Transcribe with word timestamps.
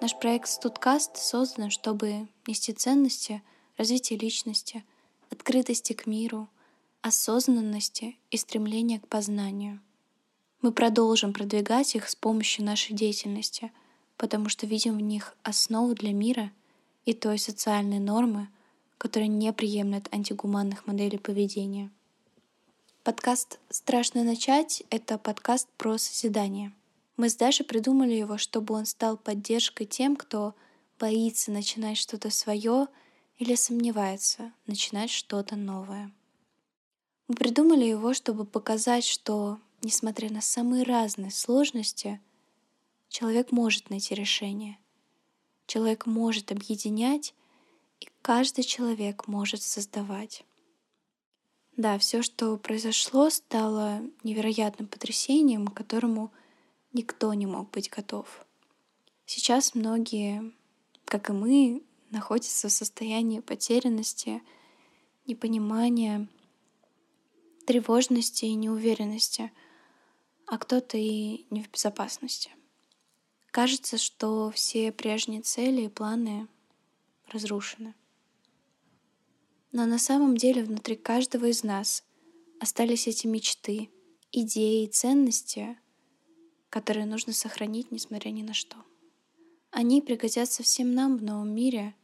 Наш 0.00 0.16
проект 0.16 0.48
«Студкаст» 0.48 1.16
создан, 1.16 1.70
чтобы 1.70 2.28
нести 2.46 2.72
ценности, 2.72 3.42
развитие 3.76 4.16
личности, 4.16 4.84
открытости 5.28 5.92
к 5.92 6.06
миру, 6.06 6.48
осознанности 7.02 8.16
и 8.30 8.36
стремления 8.36 9.00
к 9.00 9.08
познанию. 9.08 9.80
Мы 10.62 10.70
продолжим 10.70 11.32
продвигать 11.32 11.96
их 11.96 12.08
с 12.08 12.14
помощью 12.14 12.64
нашей 12.64 12.94
деятельности, 12.94 13.72
потому 14.16 14.48
что 14.48 14.66
видим 14.66 14.96
в 14.96 15.00
них 15.00 15.34
основу 15.42 15.94
для 15.96 16.12
мира 16.12 16.52
и 17.04 17.12
той 17.12 17.36
социальной 17.36 17.98
нормы, 17.98 18.48
которая 18.98 19.28
не 19.28 19.52
приемлет 19.52 20.08
антигуманных 20.14 20.86
моделей 20.86 21.18
поведения. 21.18 21.90
Подкаст 23.02 23.58
«Страшно 23.68 24.22
начать»— 24.22 24.84
это 24.90 25.18
подкаст 25.18 25.68
про 25.76 25.98
созидание. 25.98 26.72
Мы 27.18 27.28
с 27.28 27.34
Дашей 27.34 27.66
придумали 27.66 28.14
его, 28.14 28.38
чтобы 28.38 28.74
он 28.74 28.86
стал 28.86 29.16
поддержкой 29.16 29.86
тем, 29.86 30.14
кто 30.14 30.54
боится 31.00 31.50
начинать 31.50 31.98
что-то 31.98 32.30
свое 32.30 32.86
или 33.38 33.56
сомневается 33.56 34.52
начинать 34.66 35.10
что-то 35.10 35.56
новое. 35.56 36.12
Мы 37.26 37.34
придумали 37.34 37.84
его, 37.84 38.14
чтобы 38.14 38.44
показать, 38.44 39.04
что, 39.04 39.58
несмотря 39.82 40.30
на 40.30 40.40
самые 40.40 40.84
разные 40.84 41.32
сложности, 41.32 42.20
человек 43.08 43.50
может 43.50 43.90
найти 43.90 44.14
решение. 44.14 44.78
Человек 45.66 46.06
может 46.06 46.52
объединять, 46.52 47.34
и 47.98 48.08
каждый 48.22 48.62
человек 48.62 49.26
может 49.26 49.62
создавать. 49.62 50.44
Да, 51.76 51.98
все, 51.98 52.22
что 52.22 52.56
произошло, 52.56 53.28
стало 53.28 54.02
невероятным 54.22 54.86
потрясением, 54.86 55.66
которому 55.66 56.32
никто 56.92 57.32
не 57.34 57.46
мог 57.46 57.70
быть 57.70 57.90
готов. 57.90 58.46
Сейчас 59.26 59.74
многие, 59.74 60.52
как 61.04 61.30
и 61.30 61.32
мы, 61.32 61.82
находятся 62.10 62.68
в 62.68 62.72
состоянии 62.72 63.40
потерянности, 63.40 64.42
непонимания, 65.26 66.28
тревожности 67.66 68.46
и 68.46 68.54
неуверенности, 68.54 69.52
а 70.46 70.56
кто-то 70.56 70.96
и 70.96 71.46
не 71.50 71.62
в 71.62 71.70
безопасности. 71.70 72.50
Кажется, 73.50 73.98
что 73.98 74.50
все 74.50 74.92
прежние 74.92 75.42
цели 75.42 75.82
и 75.82 75.88
планы 75.88 76.48
разрушены. 77.26 77.94
Но 79.72 79.84
на 79.84 79.98
самом 79.98 80.36
деле 80.36 80.64
внутри 80.64 80.96
каждого 80.96 81.46
из 81.46 81.62
нас 81.62 82.04
остались 82.60 83.06
эти 83.06 83.26
мечты, 83.26 83.90
идеи 84.32 84.84
и 84.84 84.88
ценности, 84.88 85.78
которые 86.70 87.06
нужно 87.06 87.32
сохранить, 87.32 87.90
несмотря 87.90 88.30
ни 88.30 88.42
на 88.42 88.54
что. 88.54 88.76
Они 89.70 90.00
пригодятся 90.00 90.62
всем 90.62 90.94
нам 90.94 91.16
в 91.16 91.22
новом 91.22 91.54
мире. 91.54 91.94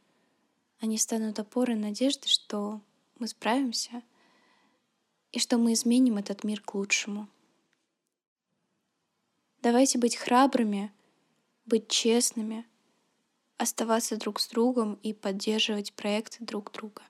Они 0.79 0.97
станут 0.97 1.39
опорой 1.39 1.75
надежды, 1.75 2.27
что 2.27 2.81
мы 3.19 3.27
справимся 3.27 4.03
и 5.31 5.39
что 5.39 5.57
мы 5.57 5.73
изменим 5.73 6.17
этот 6.17 6.43
мир 6.43 6.61
к 6.61 6.75
лучшему. 6.75 7.27
Давайте 9.61 9.97
быть 9.97 10.15
храбрыми, 10.15 10.91
быть 11.65 11.87
честными, 11.87 12.65
оставаться 13.57 14.17
друг 14.17 14.39
с 14.39 14.47
другом 14.47 14.99
и 15.01 15.13
поддерживать 15.13 15.93
проекты 15.93 16.43
друг 16.43 16.71
друга. 16.71 17.01